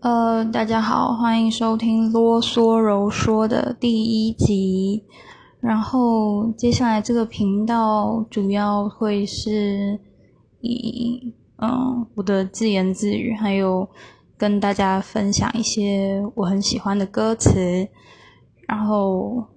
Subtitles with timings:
[0.00, 5.04] 呃，大家好，欢迎收听啰嗦柔说的第一集。
[5.58, 9.98] 然后接下来这个频道主要会是
[10.60, 13.88] 以嗯我的自言自语，还有
[14.36, 17.88] 跟大家分享一些我很喜欢的歌词。
[18.68, 19.48] 然后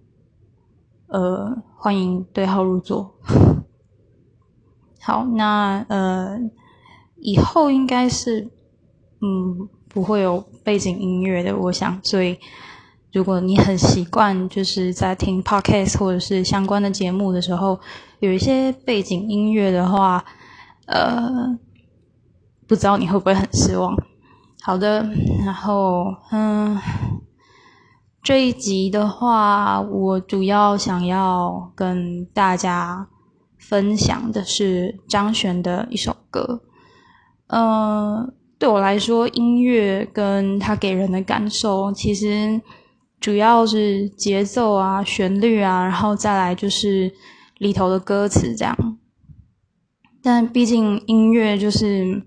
[1.09, 3.13] 呃，欢迎对号入座。
[5.01, 6.39] 好，那呃
[7.17, 8.49] 以后应该是
[9.21, 9.69] 嗯。
[9.93, 11.99] 不会有背景音乐的，我想。
[12.03, 12.37] 所以，
[13.11, 17.79] 如果你很习惯就是在听 podcast 或者是相关的节目的时候，
[18.19, 20.23] 有一些背景音乐的话，
[20.85, 21.57] 呃，
[22.67, 23.95] 不知道你会不会很失望。
[24.61, 25.09] 好的，
[25.43, 26.79] 然后，嗯，
[28.23, 33.07] 这一集的话，我主要想要跟大家
[33.57, 36.61] 分享的是张悬的一首歌，
[37.47, 38.33] 嗯。
[38.61, 42.61] 对我来说，音乐跟它给人的感受，其实
[43.19, 47.11] 主要是节奏啊、旋律啊，然后再来就是
[47.57, 48.77] 里头的歌词这样。
[50.21, 52.21] 但毕竟音乐就是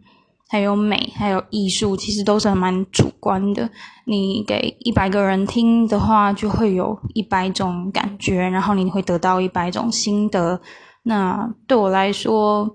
[0.48, 3.70] 还有美，还有艺术，其实都是蛮主观的。
[4.04, 10.60] 你给一百个人听的话，就会有一百种感觉，然后你会得到一百种心得。
[11.04, 12.74] 那对我来说，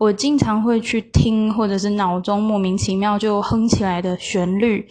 [0.00, 4.86] 我经常会去听，或者是脑中莫名其妙就哼起来的旋律，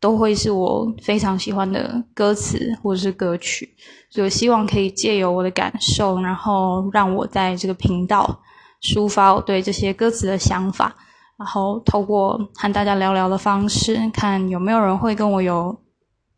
[0.00, 3.76] 都会是我非常喜欢的歌词或者是歌曲。
[4.10, 8.40] 所以希望可以借由我的感受，然后让我在这个频道
[8.82, 10.92] 抒发我对这些歌词的想法，
[11.38, 15.80] 然后透过和大家聊聊的方式，看有没有人会跟我有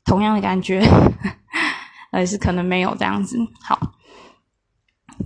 [0.04, 0.86] 同样的感觉，
[2.12, 3.38] 还 是可能没有这样子。
[3.64, 3.78] 好。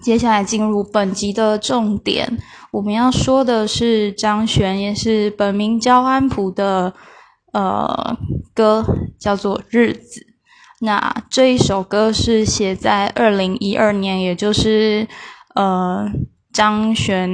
[0.02, 2.39] 接下来进入本集的重点，
[2.70, 6.94] 我们要说的是张悬，也是本名焦安普的
[7.53, 8.16] 呃
[8.55, 8.84] 歌，
[9.19, 10.20] 叫做《日子》。
[10.80, 15.09] 那这一首歌是写在二零一二年，也就是
[15.54, 16.06] 呃
[16.53, 17.31] 张悬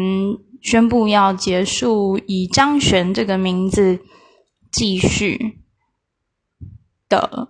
[0.60, 3.98] 宣布要结束以张悬这个名字
[4.70, 5.58] 继续
[7.08, 7.48] 的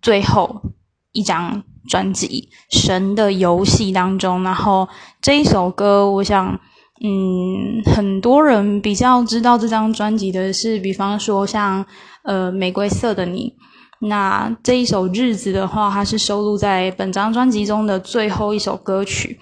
[0.00, 0.62] 最后
[1.10, 1.64] 一张。
[1.92, 2.48] 专辑
[2.80, 4.88] 《神的游戏》当中，然后
[5.20, 6.58] 这一首歌，我想，
[7.04, 11.84] 嗯，很多人比较知道这张专辑的是，比方说像
[12.22, 13.54] 呃《玫瑰色的你》，
[14.08, 19.38] 那这一首《日子》的话，它是收录在本张专辑中的最后一首歌曲。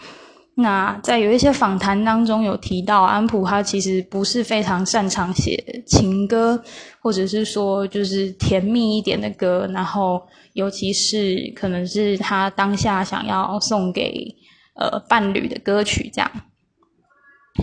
[0.60, 6.62] 那在有一些访谈当中有提到，安普他其实不是非常擅长写情歌，
[7.00, 10.22] 或者是说就是甜蜜一点的歌，然后。
[10.54, 14.26] 尤其是可能是他当下想要送给
[14.74, 16.28] 呃伴侣的歌曲，这样。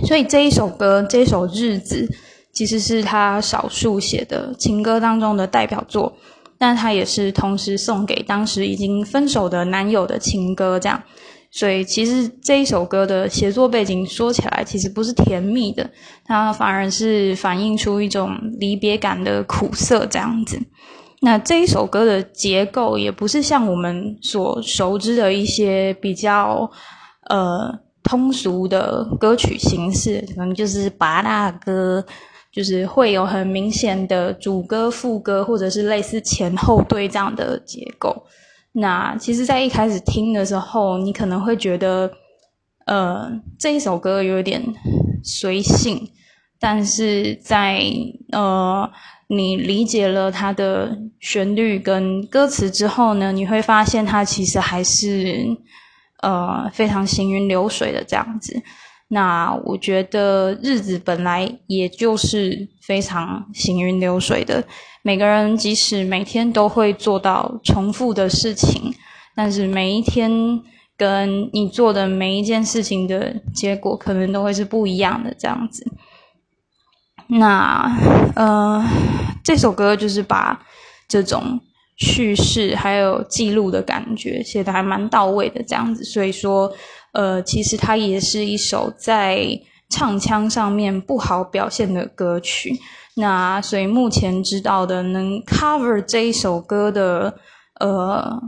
[0.06, 2.10] 所以这一首歌，这首日子，
[2.54, 6.16] 其实是他少数写的情歌当中的代表作，
[6.58, 11.04] 但他也是同时送给当时已经分手的男友的情歌，这样。
[11.50, 15.90] 所以其实这一首歌的写作背景说起来，其实不是甜蜜的，
[16.26, 20.60] 它反而是反映出一种离别感的苦涩，这样子。
[21.22, 26.70] 那这一首歌的结构也不是像我们所熟知的一些比较
[27.30, 32.06] 呃通俗的歌曲形式，可能就是拔大歌，
[32.52, 38.24] 就是会有很明显的主歌、副歌，或者是类似前后对这样的结构。
[38.80, 42.12] 那其实，在一开始听的时候，你可能会觉得，
[42.86, 43.30] 呃，
[43.60, 44.64] 这一首歌有点
[45.24, 46.10] 随性，
[46.60, 47.82] 但是在
[48.32, 48.90] 呃。
[49.30, 55.46] 你理解了它的旋律跟歌词之后呢，你会发现它其实还是
[56.22, 58.56] 呃非常行云流水的这样子。
[59.10, 64.66] 那我觉得日子本来也就是非常行云流水的，
[65.02, 68.94] 每个人即使每天都会做到重复的事情，
[69.36, 70.62] 但是每一天
[70.98, 75.86] 跟你做的每一件事情的结果可能都会是不一样的这样子。
[77.30, 77.90] 那
[78.36, 78.86] 呃，
[79.44, 80.66] 这首歌就是把
[81.08, 81.60] 这种
[81.98, 86.04] 叙事还有记录的感觉写的还蛮到位的，这样子。
[86.04, 86.72] 所以说，
[87.18, 89.60] 呃，其实它也是一首在
[89.90, 92.80] 唱腔上面不好表现的歌曲。
[93.16, 97.36] 那所以目前知道的能 cover 这一首歌的
[97.80, 98.40] 呃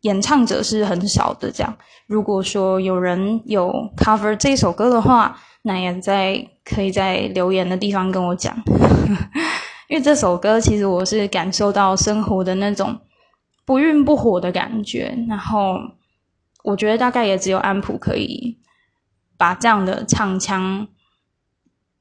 [0.00, 1.50] 演唱者是很少的。
[1.52, 1.76] 这样，
[2.06, 5.38] 如果说有人有 cover 这首歌的话。
[5.68, 8.56] 那也在可以在留言的地方跟我讲，
[9.90, 12.96] 因为这首歌其实我是感受到生活的那种
[13.64, 15.76] 不愠不火的感觉，然后
[16.66, 18.58] 我觉得大概也只有安普可以
[19.38, 20.88] 把这样的唱腔，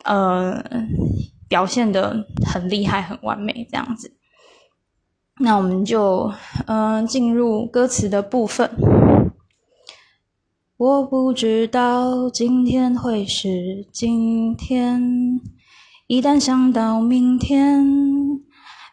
[0.04, 0.64] 呃，
[1.48, 4.18] 表现的很厉害、很完美这样子。
[5.40, 6.34] 那我们就
[6.66, 8.72] 嗯进入歌词的部分。
[10.78, 15.40] 我不知道今天会是今天，
[16.08, 17.86] 一旦想到明天，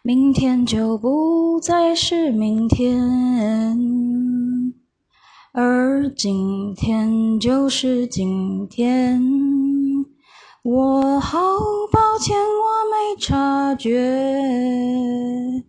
[0.02, 4.01] 明天就不再是明天，
[5.52, 9.22] 而今天就是今天。
[10.62, 11.38] 我好
[11.90, 15.62] 抱歉，我没察觉。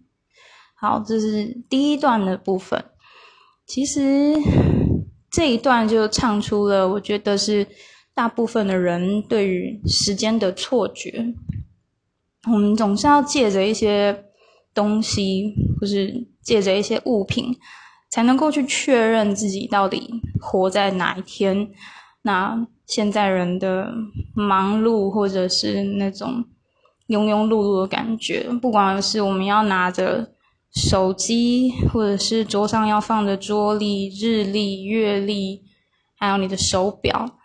[0.76, 2.84] 好，这是第一段的部分。
[3.66, 4.36] 其实。
[5.36, 7.66] 这一段就唱出了，我觉得是
[8.14, 11.34] 大部分的人对于时间的错觉。
[12.52, 14.26] 我们总是要借着一些
[14.76, 17.46] 东西，或是借着一些物品，
[18.14, 21.72] 才能够去确认自己到底活在哪一天。
[22.22, 23.92] 那现在人的
[24.36, 26.46] 忙碌，或者是那种
[27.08, 30.30] 庸庸碌碌的感觉，不管是我们要拿着。
[30.76, 35.62] 手机，或者是桌上要放的桌历、日历、月历，
[36.16, 37.38] 还有你的手表，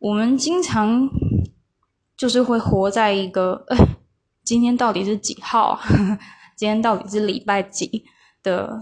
[0.00, 1.08] 我们经常
[2.16, 3.64] 就是会活在一个
[4.42, 5.78] 今天到底是几号？
[6.58, 8.04] 今天到底是礼拜几
[8.42, 8.80] 的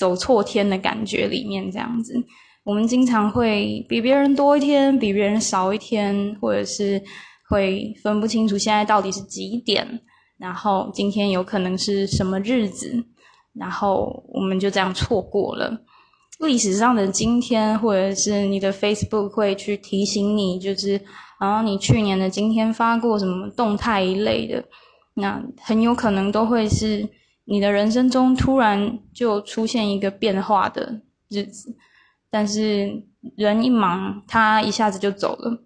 [0.00, 2.14] 走错天的感觉里面，这样子，
[2.64, 7.02] 我们经常会比别人多一天，比别人少一天，或者是
[7.50, 9.86] 会分不清楚现在到底是几点。
[10.38, 13.04] 然后今天有可能是什么日子，
[13.52, 15.70] 然后我们就这样错过了
[16.38, 20.98] 历史上的今天，或者是你的 Facebook 会去提醒你，就是
[21.38, 24.64] 啊，你去年的今天发过什么动态一类的，
[25.12, 27.06] 那很有可能都会是
[27.44, 31.76] 你的人生中突然就出现一个变化的日子，
[32.30, 33.04] 但是
[33.36, 35.62] 人一忙，他一下子就走了。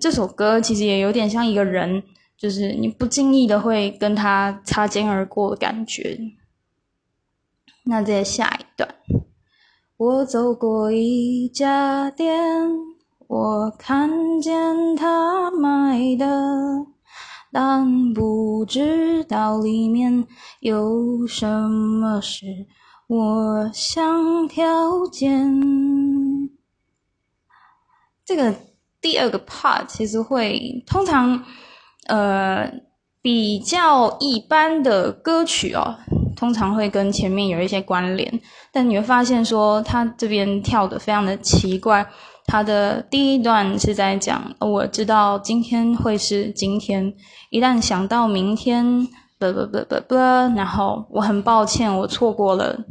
[0.00, 2.02] 这首歌其实也有点像一个人。
[2.38, 6.16] 就是你不经意的会跟他擦肩而过的感觉。
[7.82, 8.88] 那再下一段，
[9.96, 12.40] 我走过一家店，
[13.26, 16.86] 我看见他卖的，
[17.52, 20.26] 但不知道里面
[20.60, 22.46] 有什么是
[23.06, 26.50] 我想挑拣。
[28.24, 28.54] 这个
[29.00, 31.44] 第二个 part 其实会通常。
[32.06, 32.72] 呃，
[33.20, 35.94] 比较一般的歌曲哦，
[36.34, 38.40] 通常会跟前面有一些关联，
[38.72, 42.10] 但你会发现说，他这边跳的非常的奇怪。
[42.48, 47.12] 他的第一段是在讲，我知道今天会是今天，
[47.50, 49.06] 一旦想到明天，
[49.38, 50.14] 不不不不不，
[50.56, 52.86] 然后我很抱歉，我错过了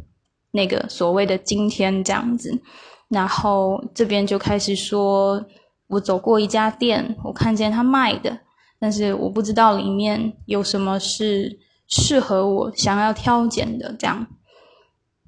[0.52, 2.62] 那个所谓的今天这样子，
[3.10, 5.44] 然后这边就开始说，
[5.88, 8.38] 我走过一家店，我看见他卖的。
[8.80, 11.58] 但是我不知道里面有什么是
[11.88, 14.28] 适合我想要挑拣的，这样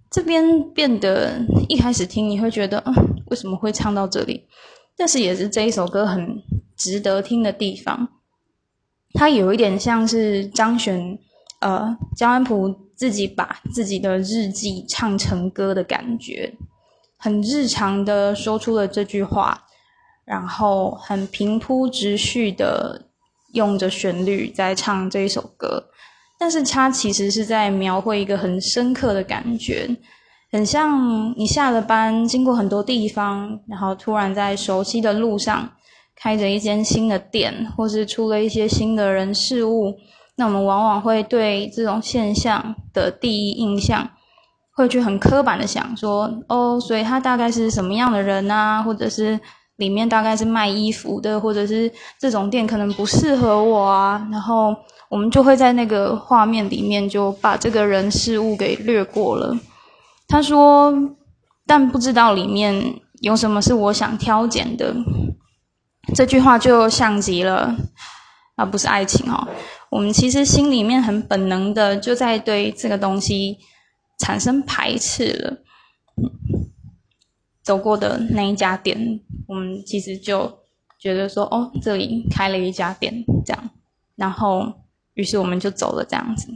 [0.10, 2.84] 这边变得一开始听你会觉得，
[3.28, 4.48] 为什么会唱到这里？
[4.98, 6.42] 但是也是这一首歌很
[6.76, 8.08] 值得听的地方，
[9.14, 11.18] 它有一点像是张悬，
[11.62, 16.54] 呃，江安普自己把自己的日记唱成歌的感觉，
[17.18, 19.66] 很日常的说出了这句话，
[20.26, 23.06] 然后很平铺直叙的。
[23.54, 25.84] 用着旋律在唱这一首歌，
[26.40, 29.90] 但是它其实是在描绘一个很深刻的感觉，
[30.50, 35.70] 很像你下了班经过很多地方，然后突然在熟悉的路上
[36.16, 39.94] 开着一间新的店，或是出了一些新的人事物，
[40.38, 44.10] 那我们往往会对这种现象的第一印象，
[44.78, 49.38] 会去很刻板的想说，哦，所以他大概是什么样的人啊，或者是。
[49.80, 54.76] 里面大概是卖衣服的，或者是这种店可能不适合我啊，然后
[55.10, 59.58] 我们就会在那个画面里面就把这个人事物给略过了。
[60.28, 60.94] 他说，
[61.66, 64.94] 但不知道里面有什么是我想挑拣的。
[66.14, 67.76] 这句话就像极了，
[68.56, 69.48] 啊，不是爱情哦，
[69.90, 73.58] 我们其实心里面很本能的就在对这个东西
[74.20, 75.58] 产生排斥了。
[77.70, 80.52] 走过的那一家店，我们其实就
[81.00, 83.70] 觉得说，哦，这里开了一家店，这样，
[84.16, 84.74] 然后，
[85.14, 86.48] 于是我们就走了，这样子。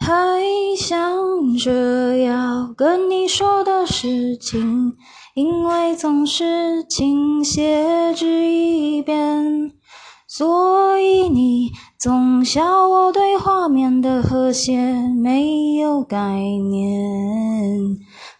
[0.00, 0.42] 还
[0.76, 4.96] 想着要跟你说的事情，
[5.36, 9.70] 因为总是倾斜至一边。
[10.26, 11.70] 所以你
[12.00, 17.98] 总笑我对画面的和谐没有概念，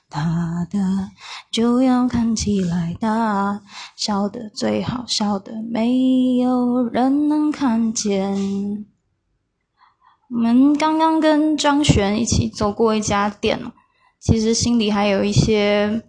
[0.08, 1.10] 大的
[1.52, 3.60] 就要看起来大，
[3.94, 8.86] 小的最好小的没有人能看见。
[10.30, 13.60] 我们刚刚跟张璇一起走过一家店
[14.18, 16.02] 其实心里还有一些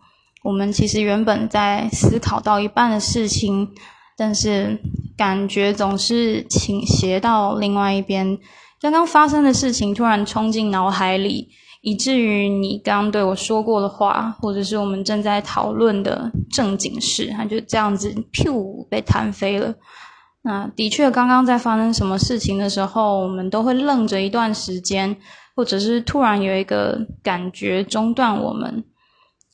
[0.46, 3.74] 我们其实原本在思考到一半的事情，
[4.22, 4.78] 但是
[5.18, 8.38] 感觉总是倾斜到另外一边。
[8.80, 11.48] 刚刚发生的事情突然冲进脑海里，
[11.82, 19.74] 以至于你刚刚对我说过的话，或者是我们正在讨论的正经事，它就这样子噗被弹飞了。
[20.44, 25.18] 那的确，刚刚在发生什么事情的时候，我们都会愣着一段时间，
[25.56, 28.84] 或者是突然有一个感觉中断我们。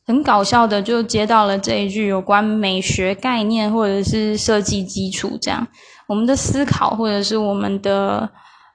[0.08, 5.68] 很搞笑的，就接到了这一句有关美学概念或者是设计基础这样，
[6.08, 8.30] 我们的思考或者是我们的。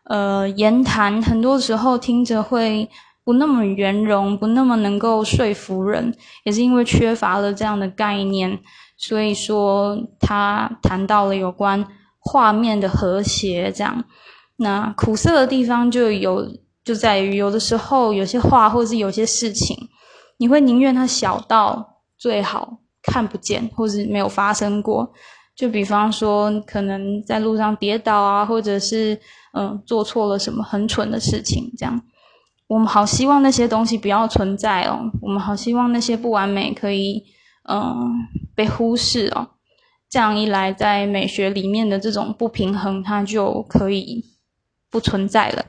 [0.04, 2.90] 呃，言谈很多时候听着会
[3.24, 6.12] 不那么圆融，不那么能够说服人，
[6.44, 8.58] 也是因为缺乏了这样的概念。
[8.96, 11.86] 所以说，他谈到了有关
[12.18, 14.04] 画面的和谐，这样。
[14.56, 16.48] 那苦涩的地方就有，
[16.84, 19.76] 就在于有的时候有些话或者是有些事情，
[20.42, 25.12] 你会宁愿它小到最好看不见，或是没有发生过。
[25.54, 29.20] 就比方说，可能在路上跌倒啊，或者是。
[29.54, 31.70] 嗯，做错了什么很蠢的事情？
[31.76, 32.00] 这样，
[32.68, 35.10] 我们好希望那些东西不要存在哦。
[35.20, 37.22] 我们好希望那些不完美可以，
[37.68, 38.10] 嗯，
[38.54, 39.50] 被忽视哦。
[40.08, 44.24] 这样一来，在美学里面的这种不平衡，它就可以
[44.90, 45.66] 不存在了。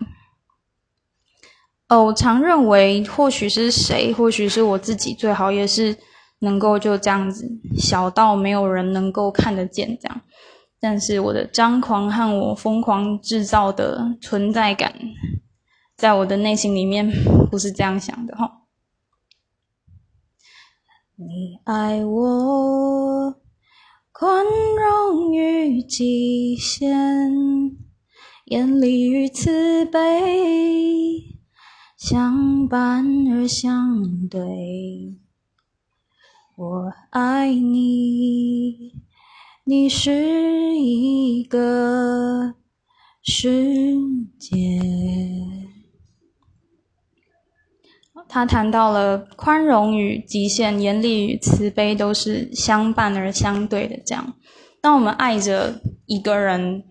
[1.96, 5.98] 我常认为，或许是谁，或许是我自己，最好也是
[6.40, 7.46] 能够就这样子，
[7.78, 10.22] 小到没有人能够看得见这样。
[10.80, 14.94] 但是我的张狂和我疯狂制造的存在感，
[15.96, 17.10] 在我的内心里面
[17.50, 18.62] 不是这样想的哈。
[21.16, 23.36] 你爱我，
[24.12, 26.92] 宽容与极限，
[28.46, 31.33] 严厉与慈悲，
[32.06, 34.42] 相伴而相对。
[36.58, 38.92] 我爱你。
[39.64, 42.56] 你是一个
[43.22, 44.02] 世
[44.38, 44.82] 界。
[48.28, 53.98] 他谈到了宽容与极限，严厉与慈悲都是相伴而相对的。
[54.06, 54.36] 这样，
[54.82, 56.84] 当我们爱着一个人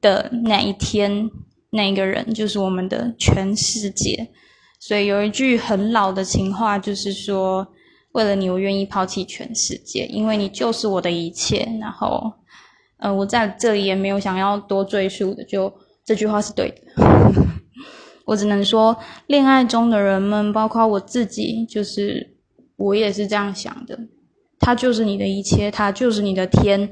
[0.00, 1.30] 的那一天，
[1.70, 4.32] 那个人就是我们的全世界。
[4.78, 7.66] 所以有一句很老的情话，就是说。
[8.12, 11.68] 为了你，我愿意抛弃全世界，因为你就是我的一切。
[11.78, 12.32] 然后，
[12.96, 15.72] 呃，我在这里也没有想要多赘述的，就
[16.04, 17.04] 这句话是对的。
[18.24, 22.34] 我只能说，恋爱中的人们，包括我自己，就是
[22.76, 23.96] 我也是这样想的。
[24.58, 26.90] 他就是你的一切，他就是你的天，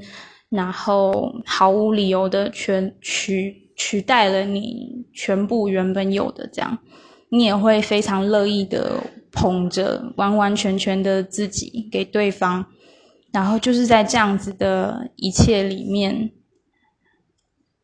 [0.49, 6.77] 然后毫无理由的全取取代了你全部原本有的，这样
[7.29, 9.01] 你也会非常乐意的。
[9.29, 12.65] 捧着完完全全的自己给对方，
[13.31, 16.31] 然后就是在这样子的一切里面，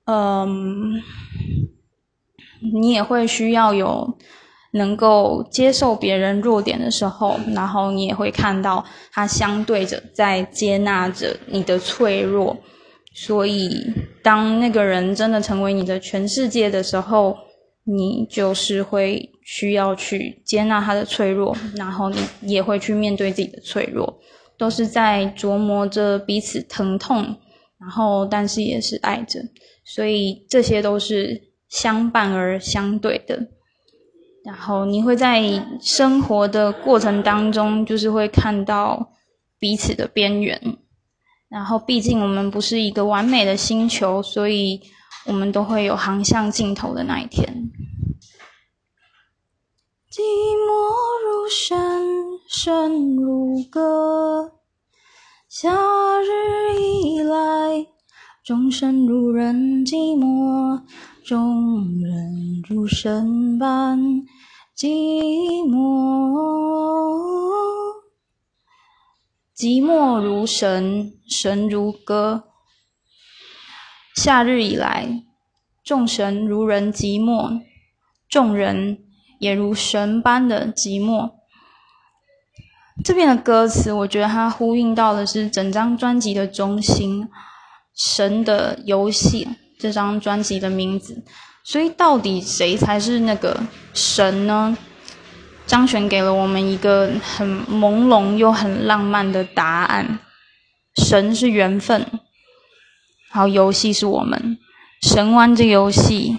[0.06, 1.00] 嗯，
[2.74, 4.18] 你也会需要有
[4.72, 12.58] 能够接受别人弱点的时候，然后你也会看到他相对着在接纳着你的脆弱，
[13.14, 17.38] 所以当那个人真的成为你的全世界的时候。
[17.86, 24.22] 你就是会需要去接纳他的脆弱，然后你也会去面对自己的脆弱，
[24.58, 27.36] 都是在琢磨着彼此疼痛，
[27.78, 29.42] 然后但是也是爱着，
[29.84, 33.48] 所以这些都是相伴而相对的。
[34.46, 35.42] 然后你会在
[35.82, 39.12] 生活的过程当中，就是会看到
[39.60, 40.78] 彼此的边缘，
[41.50, 44.80] 然后毕竟我们不是一个完美的星球，所以。
[45.26, 47.72] 我们都会有航向尽头的那一天。
[50.12, 50.74] 寂寞
[51.26, 54.52] 如深，深如歌。
[55.48, 55.72] 夏
[56.20, 57.88] 日以来，
[58.44, 60.84] 众生如人寂寞，
[61.24, 64.00] 众人如神般
[64.78, 65.74] 寂寞。
[69.56, 72.44] 寂寞如神，神如歌。
[74.16, 75.24] 夏日以来，
[75.84, 77.62] 众神如人寂寞，
[78.30, 79.00] 众人
[79.40, 81.32] 也如神般的寂寞。
[83.04, 87.28] 这边的歌词，我觉得它呼应到的是整张专辑的中心——
[87.96, 89.48] 神的游戏。
[89.80, 91.26] 这张专辑的名字，
[91.62, 94.78] 所以到底谁才是那个神呢？
[95.66, 100.20] 张悬给了我们一个很朦胧又很浪漫的答案：
[100.96, 102.06] 神是缘分，
[103.34, 104.58] 然后游戏是我们。
[105.02, 106.38] 神玩这游戏，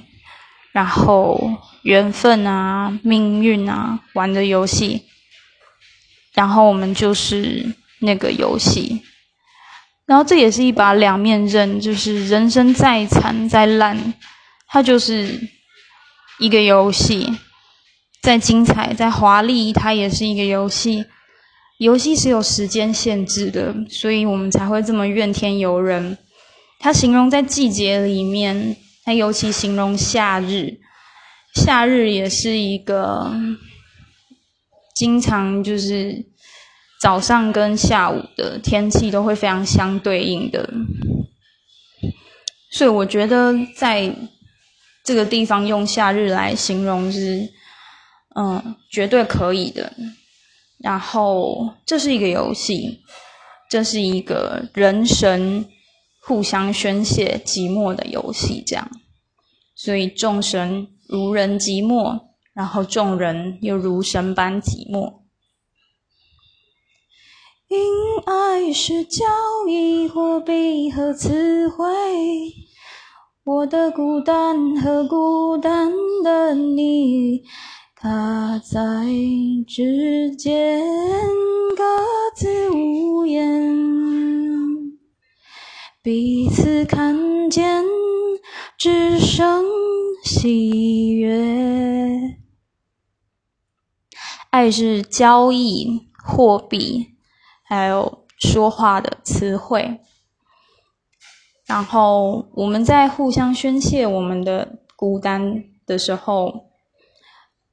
[0.72, 5.02] 然后缘分啊、命运啊玩的游戏，
[6.32, 9.02] 然后我们就是那个游戏。
[10.06, 14.14] 然后这也是一把两面刃，就是人生再惨再烂，
[14.66, 15.48] 它就是
[16.38, 17.38] 一个游戏。
[18.22, 21.04] 再精彩、再华丽，它也是一个游戏。
[21.76, 26.16] 游戏是有时间限制的，所以我们才会这么怨天尤人。
[26.84, 30.80] 它形容在季节里面，它尤其形容夏日。
[31.54, 33.32] 夏日也是一个
[34.94, 36.26] 经常就是
[37.00, 40.68] 早上跟下午的天气都会非常相对应的，
[42.70, 44.14] 所以我觉得在
[45.02, 47.50] 这个地方用夏日来形容是。
[48.36, 49.92] 嗯，绝对可以的。
[50.80, 53.00] 然后，这是一个游戏，
[53.70, 55.64] 这是一个人神
[56.26, 58.90] 互相宣泄寂寞的游戏，这样。
[59.74, 62.20] 所以众神如人寂寞，
[62.54, 65.20] 然后众人又如神般寂寞。
[67.68, 67.78] 因
[68.26, 69.24] 爱是交
[69.68, 71.84] 易货币和词汇，
[73.42, 77.42] 我的孤单和孤单的你。
[77.96, 78.80] 他在
[79.66, 80.82] 指尖，
[81.74, 81.82] 各
[82.36, 84.43] 自无言，
[86.04, 87.82] 彼此看见，
[88.76, 89.64] 只剩
[90.22, 92.36] 喜悦。
[94.50, 97.14] 爱是交易货币，
[97.62, 100.02] 还有说话的词汇。
[101.64, 106.66] 然后我们在互相宣泄我们的孤单的时候。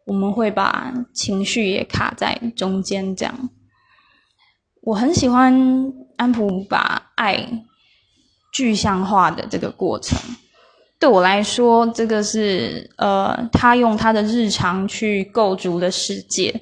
[0.05, 3.49] 我们会把情绪也卡在中间，这样。
[4.81, 7.65] 我很喜欢安普把爱
[8.51, 10.19] 具象化的这个过程。
[10.99, 16.61] 对我来说，这个是呃，他用他的日常去构筑的世界，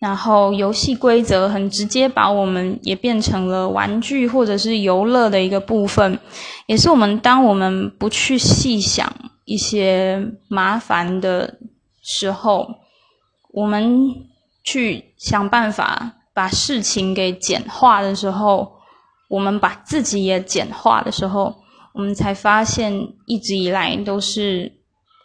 [0.00, 6.18] 然后游戏规则很直接，把我们也变成了玩具或者是游乐的一个部分，
[6.66, 9.12] 也是我们当我们不去细想
[9.44, 11.58] 一些麻烦的。
[12.00, 12.66] 时候，
[13.52, 14.14] 我们
[14.64, 18.77] 去想办法把事情给简化的时候，
[19.28, 21.54] 我们把自己也简化的时候，
[21.94, 24.72] 我们才发现一直以来都是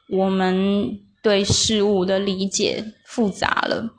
[0.09, 3.89] 我们对事物的理解复杂了。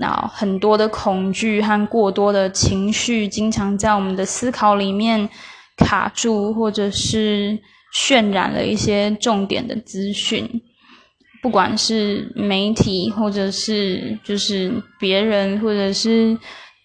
[0.00, 5.28] 那很多的恐惧和过多的情绪，经常在我们的思考里面
[5.76, 7.58] 卡住，或者是
[7.94, 10.62] 渲染了一些重点的资讯。
[11.40, 16.36] 不管是媒体，或者是就是别人，或者是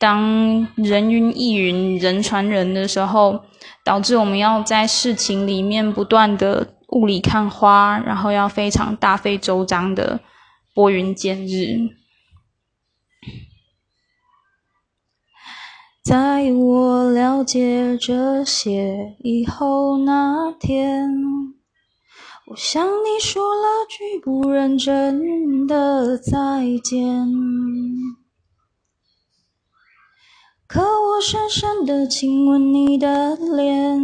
[0.04, 3.40] 当人云亦云、人传人的时候，
[3.86, 10.20] 导致我们要在事情里面不断的雾里看花，然后要非常大费周章的
[10.74, 11.78] 拨云见日。
[16.04, 21.10] 在我了解这些以后那天。
[22.48, 26.34] 我向你说了句不认真的再
[26.84, 27.26] 见，
[30.74, 34.02] 可我深深的亲吻你的脸，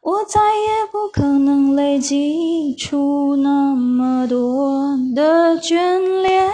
[0.00, 6.50] 我再也不可能累积出那么多的眷恋。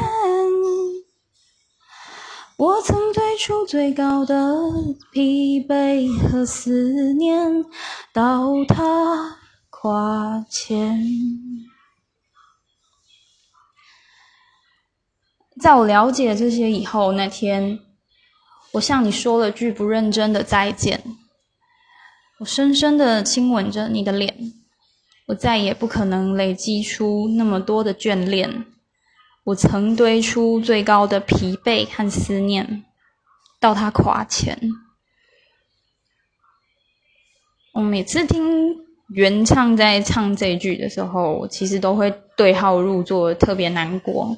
[2.56, 4.64] 我曾推出最高的
[5.12, 7.64] 疲惫和思念，
[8.12, 9.36] 到他。
[9.70, 11.00] 花钱。
[15.60, 17.78] 在我了解这些以后，那天
[18.72, 21.02] 我向你说了句不认真的再见。
[22.38, 24.52] 我深深的亲吻着你的脸。
[25.26, 28.64] 我再也不可能累积出那么多的眷恋。
[29.44, 32.84] 我曾堆出最高的疲惫和思念，
[33.60, 34.58] 到他垮前。
[37.72, 38.86] 我每次听。
[39.14, 44.36] 原唱在唱这句的时候，其实都会对号入座，特别难过。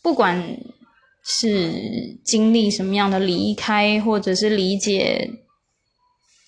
[0.00, 0.40] 不管
[1.28, 5.28] 是经历什么样的离开，或者是理解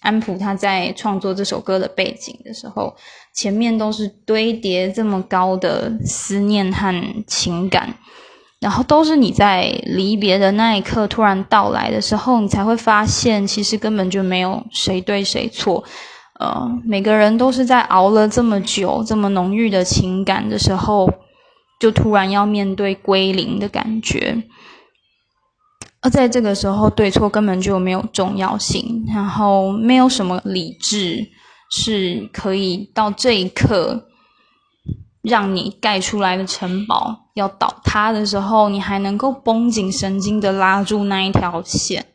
[0.00, 2.94] 安普他在创作这首歌的背景的时候，
[3.34, 7.98] 前面都是堆叠这么高的思念和情感，
[8.60, 15.82] 然后都是你在离别的那一刻突然到来的时候，你才会发现，其实根本就没有谁对谁错。
[16.38, 21.12] 呃，每个人都是在熬了这么久、这么浓郁的情感的时候，
[21.78, 24.42] 就突然要面对归零的感觉。
[26.00, 31.26] 而在这个时候，对错根本就没有重要性，然后没有什么理智
[31.70, 34.06] 是可以到这一刻
[35.22, 42.06] 让你盖出来的城堡要倒塌的时候，你还能够绷紧神经的拉住那一条线。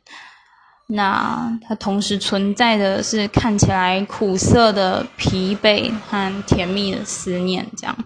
[0.87, 7.97] 那它同时存在的是看起来苦涩的疲惫和甜蜜的思念，这样，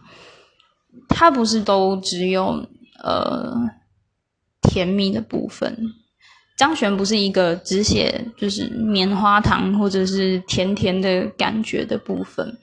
[1.09, 2.67] 它不是都只有
[3.03, 3.55] 呃。
[4.69, 5.77] 甜蜜的部分，
[6.57, 12.59] 张悬不是一个只写就是棉花糖或者是甜甜的感觉的部分，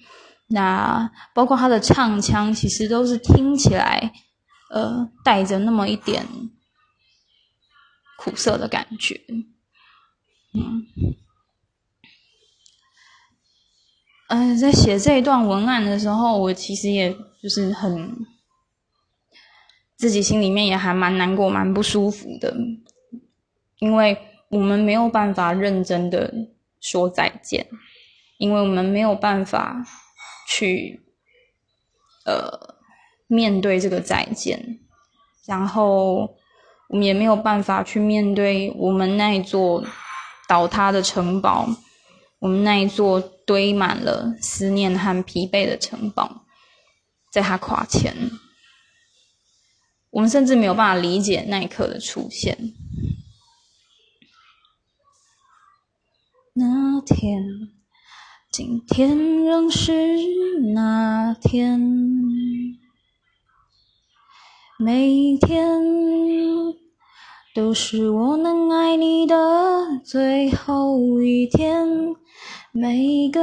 [0.49, 4.13] 那包括他的唱腔，其实都是听起来，
[4.71, 6.27] 呃，带着那么一点
[8.19, 9.19] 苦涩的感觉，
[10.53, 10.87] 嗯，
[14.29, 18.15] 呃，在写这一段文案的时候，我其实也就是很。
[19.97, 22.55] 自己心里面也还蛮难过、蛮不舒服的，
[23.79, 24.17] 因为
[24.51, 26.33] 我们没有办法认真的
[26.81, 27.67] 说再见，
[28.39, 29.85] 因为我们没有办法
[30.49, 31.01] 去
[32.27, 32.75] 呃
[33.27, 34.81] 面对这个再见，
[35.47, 36.37] 然后
[36.89, 39.85] 我们也没有办法去面对我们那一座
[40.49, 41.69] 倒塌的城堡，
[42.41, 46.45] 我们那一座堆满了思念和疲惫的城堡，
[47.33, 48.15] 在他垮前。
[50.15, 52.73] 我们甚至没有办法理解那一刻的出现。
[56.53, 57.43] 那天，
[58.53, 59.93] 今天仍是
[60.73, 61.81] 那天，
[64.79, 65.83] 每一天
[67.53, 71.89] 都是我能爱你的最后一天，
[72.71, 73.41] 每一个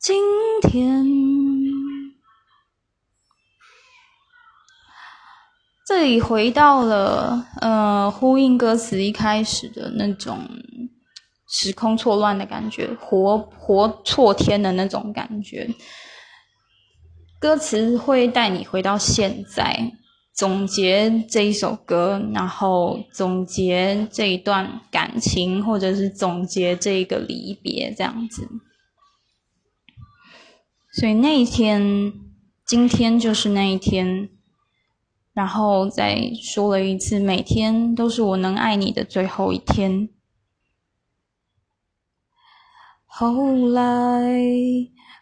[0.00, 0.20] 今
[0.60, 1.67] 天。
[5.88, 10.46] 这里回到了，呃，呼应歌词一开始的那种
[11.48, 15.66] 时空错乱的感觉，活活错天的那种感觉。
[17.40, 19.94] 歌词会带你回到现在，
[20.36, 28.46] 总结这一首歌，然后总结这一段感情，或者是总结这个离别，这样子。
[31.00, 32.12] 所以那一天，
[32.66, 34.28] 今天就是那一天。
[35.38, 40.08] 然后再说了一次，每天都是我能爱你的最后一天。
[43.06, 44.28] 后来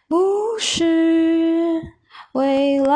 [0.07, 1.83] 不是
[2.31, 2.95] 未来，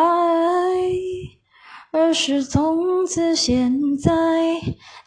[1.92, 4.10] 而是从此现在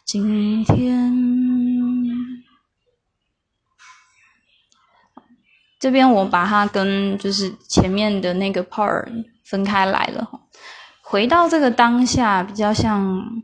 [0.04, 1.12] 今天。
[5.80, 10.43] 这边我把它跟就是前面的那个 part 分开来了。
[11.14, 13.40] 回到这个当下，比较像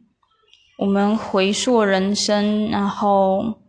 [0.76, 3.60] 我们回溯人生，然后，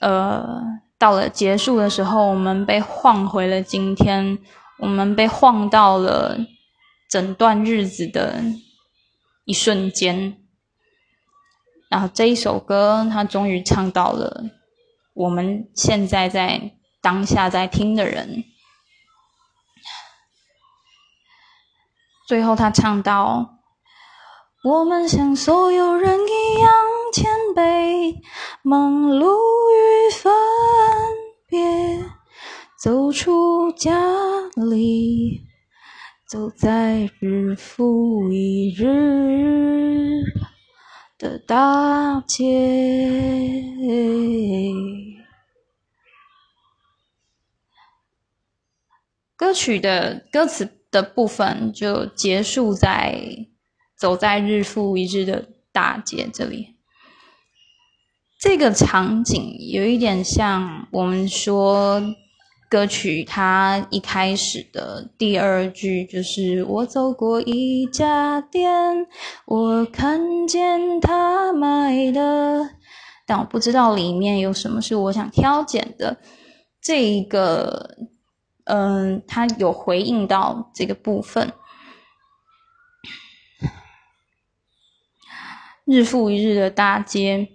[0.00, 0.62] 呃，
[0.96, 4.38] 到了结束的时候，我们被晃回了今天，
[4.78, 6.38] 我们被晃到了
[7.10, 8.40] 整段日子的
[9.44, 10.36] 一瞬间，
[11.90, 14.44] 然后这一首歌，它终于唱到了
[15.14, 16.70] 我们现在在
[17.02, 18.44] 当下在听的人。
[22.28, 23.58] 最后，他唱到
[24.62, 26.70] ：“我们像所有人一样
[27.10, 28.14] 谦卑，
[28.62, 29.34] 忙碌
[29.74, 30.30] 与分
[31.46, 32.04] 别，
[32.78, 33.98] 走出家
[34.56, 35.40] 里，
[36.28, 40.22] 走在日复一日
[41.16, 43.64] 的大街。”
[49.34, 50.77] 歌曲的歌词。
[50.90, 53.20] 的部分就结束在
[53.98, 56.76] 走在日复一日的大街这里。
[58.40, 62.02] 这个场景有一点像我们说
[62.70, 69.06] 歌曲它一开始的第二句，就是我走过一家店，
[69.46, 72.70] 我看见他卖的，
[73.26, 76.18] 但我不知道里面有什么是我想挑拣的。
[76.80, 77.96] 这一个。
[78.70, 81.54] 嗯，他有回应到这个部分，
[85.86, 87.48] 日复一日的大街，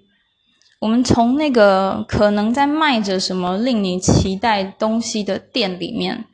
[0.80, 6.26] 我们从那个可能在卖着什么令你期待东西的店里面，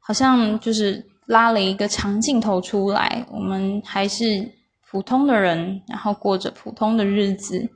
[0.00, 4.56] 好像就是拉了一个长镜头出来，我们还是
[4.90, 7.70] 普通的人，然后过着普通的日子，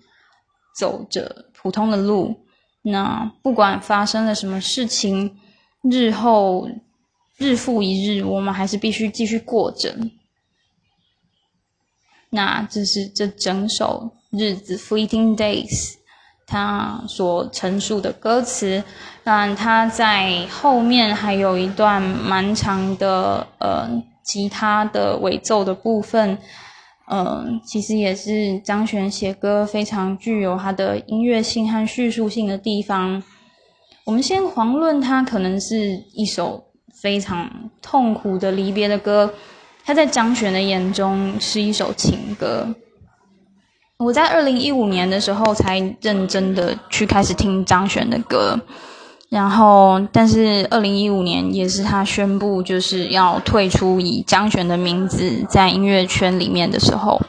[0.77, 2.45] 走着普通的路，
[2.83, 5.39] 那不管发生了什么事情。
[5.91, 6.69] 日后，
[7.37, 9.97] 日复一日，我们还是必须继续过着。
[12.31, 15.95] 那这是这整首日子 （Fleeting Days）
[16.47, 18.83] 它所陈述的歌词。
[19.25, 23.91] 但它在后面还有一段蛮长的呃
[24.23, 26.39] 吉他的尾奏的部分，
[27.09, 33.23] 嗯，其实也是张悬写歌非常具有它的音乐性和叙述性的地方。
[34.07, 36.63] 我们先遑论它可能是一首
[36.95, 37.51] 非常
[37.83, 39.35] 痛苦的离别的歌，
[39.85, 42.69] 它在张悬的眼中是一首情歌。
[43.97, 48.57] 我在二零一五年的时候才认真的去开始听张悬的歌。
[49.29, 57.21] 然后，但是二零一五年也是他宣布就是要退出以张悬的名字在音乐圈里面的时候，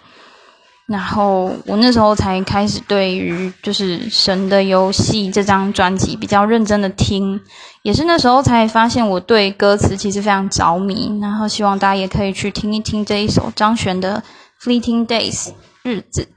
[0.88, 7.40] 然后我那时候才开始对于就是《神的游戏》这张专辑比较认真的听，
[7.82, 14.24] 也是那时候才发现我对歌词其实非常着迷，然后希望大家也可以去听一听这一首张悬的
[14.66, 15.50] 《Fleeting Days》
[15.84, 16.30] 日子，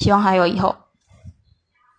[0.00, 0.76] 希望还有以后。